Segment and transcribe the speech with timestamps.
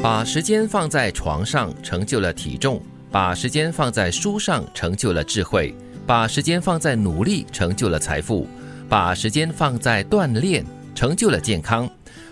[0.00, 2.80] 把时间放在床上，成就了体重；
[3.10, 5.74] 把时间放在书上，成就了智慧；
[6.06, 8.46] 把时间放在努力，成就了财富；
[8.88, 10.64] 把时间放在锻炼，
[10.94, 11.88] 成就了健康；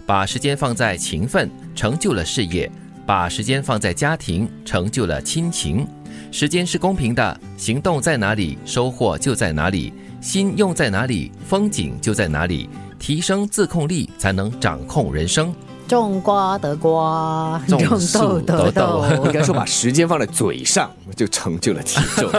[0.06, 2.70] 把时间放在勤奋，成就了事业；
[3.04, 5.84] 把时间放在家庭，成就了亲情。
[6.30, 12.70] 时间是公平的，行动在哪里，收获就在哪里；心用在哪里，风景就在哪里。
[12.98, 15.54] 提升自控力，才能掌控人生。
[15.88, 17.80] 种瓜得瓜，种
[18.12, 19.04] 豆得豆。
[19.26, 22.30] 应该说，把时间放在嘴上，就成就了体重。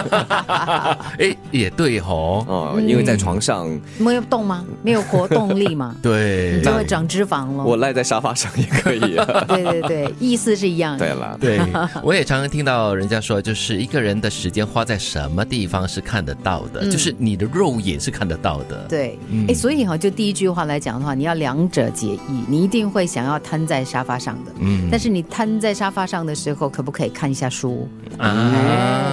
[1.19, 2.45] 哎，也对吼。
[2.47, 4.65] 哦，因为在床上没有动吗？
[4.83, 5.95] 没有活动力嘛？
[6.03, 7.63] 对，就会长脂肪了。
[7.63, 8.99] 我赖在沙发上也可以。
[8.99, 11.05] 对对对，意思是一样的。
[11.05, 11.61] 对了，对，
[12.03, 18.85] 我也常常听到人家说，就是一个人的时间花在什么地方是看得到的，就是你的肉眼是看得到的。
[18.89, 23.36] 对，哎，所以哈，就第一句话来讲的话，你要两者皆宜，你一定会想要。
[23.39, 28.33] 瘫在沙发上的，嗯，但是你瘫在沙发上的时候，可不可以看一下书啊？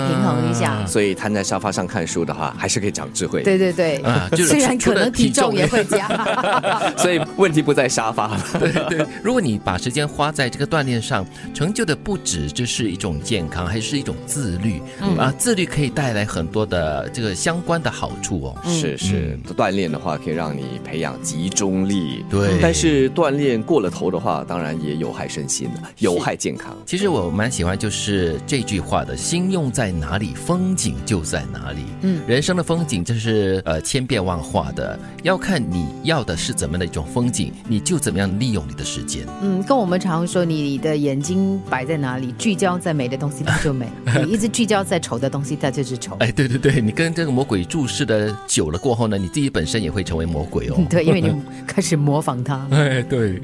[0.09, 0.85] 平衡一下。
[0.87, 3.43] 所以瘫在沙发上看书的话，还是可以长智慧。
[3.43, 6.09] 对对对，啊，虽然可能体重也会加，
[6.97, 8.37] 所以问题不在沙发。
[8.59, 14.81] 对对，如果你把时间花在这个锻炼上，成就的不止这是一种健康，还是一种自律
[15.19, 15.33] 啊？
[15.39, 18.57] 自律可以带来很多的这个相关的好处哦。
[18.65, 22.25] 是是，锻炼的话可以让你培养集中力。
[22.31, 24.14] 对，但是锻炼过了头的。
[24.19, 26.77] 话当然也有害身心的，有害健康。
[26.87, 31.83] 其实我蛮喜欢就是这句话的：心用在哪里，风景就在哪里。
[32.03, 39.27] 嗯，人生的风景就是呃千变万化的，要看你要的是怎么样的一种风景，你就怎么样利用你的时间。
[39.43, 43.87] 嗯，跟我们常说，你的眼睛摆在哪里，聚焦在美的东西，它就美；
[44.25, 46.17] 你一直聚焦在丑的东西，它就是丑。
[46.21, 50.77] 哎，对对对，你跟这个魔鬼注视的久了过后呢，你自己本身也会成为魔鬼哦。
[50.91, 51.35] 对，因为你
[51.67, 52.67] 开始模仿他。
[52.71, 53.41] 哎，对。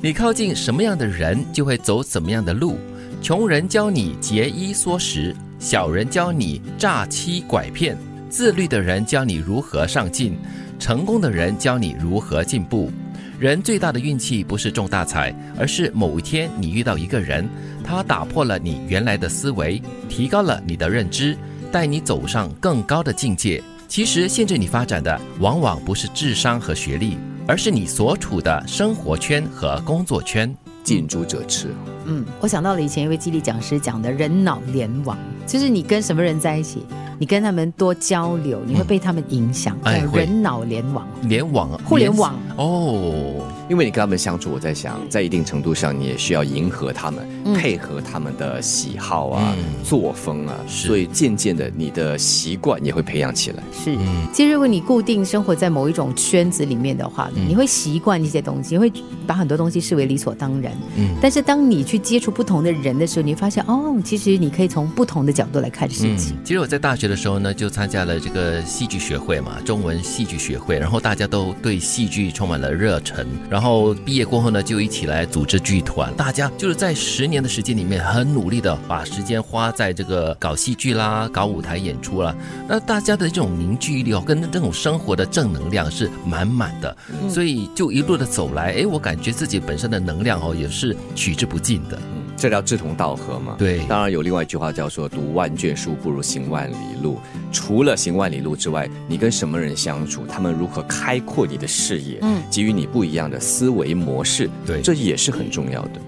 [0.00, 2.78] 你靠近什么样的人，就会走怎么样的路。
[3.20, 7.98] 穷人教你节衣缩食，小人教你诈欺拐骗，
[8.30, 10.38] 自律的人教你如何上进，
[10.78, 12.92] 成功的人教你如何进步。
[13.40, 17.48] 人最大的运气不是中大彩，而是某一天你遇到一个人，
[17.82, 21.36] 他打破了你原来的思维，提高了你的认知，
[21.72, 23.60] 带你走上更高的境界。
[23.88, 27.18] 其实限制你发展的，往往不是智商和学历。
[27.48, 30.54] 而是你所处的生活圈和工作圈，
[30.84, 31.74] 近朱者赤。
[32.04, 35.16] 嗯，我想到了以前一位激励讲师讲的人脑联网，
[35.46, 36.84] 就是你跟什么人在一起，
[37.18, 39.74] 你跟他们多交流，你会被他们影响。
[39.84, 43.42] 哎，人脑联网，联网，互联网哦。
[43.68, 53.62] 因为你跟他们相处，我在想，在一定程度上，你也需要迎合他们，配合他们的喜好啊、作风啊，所以渐渐的，你的习惯也会培养起来。
[53.72, 53.96] 是，
[54.32, 58.90] 其实如果你固定生活在某一种圈子里面的话，你会习惯一些东西，会
[59.26, 60.72] 把很多东西视为理所当然。
[60.96, 66.36] 嗯，但是当你去接触不同的人的时候，你发现哦，其实你可以从不同的角度来看事情。
[66.42, 76.14] 其实我在大学的时候呢，就参加了这个戏剧学会嘛，中文戏剧学会，然后大家都对戏剧充满了热忱，然然后毕业过后呢，就一起来组织剧团。
[76.14, 82.32] 大家就是在十年的时间里面，很努力的把时间花在这个搞戏剧啦、搞舞台演出啦。
[82.68, 86.96] 那大家的这种凝聚力哦，跟这种生活的正能量是满满的。
[87.28, 91.98] 所以就一路的走来，哎，我感觉自己本身的能量哦，也是取之不尽的。
[92.38, 93.56] 这叫志同道合嘛？
[93.58, 97.18] 对，当然有另外一句话叫做“读万卷书不如行万里路”。
[97.50, 106.00] 除了行万里路之外，你跟什么人相处，他们如何开阔你的视野，嗯，给予你不一样的思维模式，对，这也是很重要的。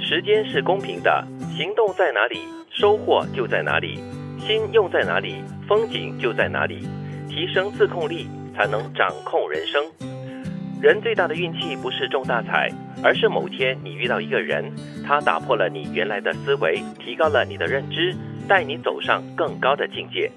[0.00, 1.24] 时间是公平的，
[1.56, 4.00] 行动在哪里，收获就在哪里；
[4.44, 5.36] 心用在哪里，
[5.68, 6.88] 风景就在哪里。
[7.28, 9.82] 提升自控力，才能掌控人生。
[10.84, 12.70] 人最大的运气不是中大彩。
[13.02, 14.70] 而是某天你遇到一个人，
[15.06, 18.14] 他打破了你原来的思维，提高了你的认知，
[18.46, 20.30] 带你走上更高的境界。